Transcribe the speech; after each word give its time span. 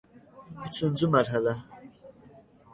Üçüncü 0.69 1.11
mərhələ. 1.17 1.55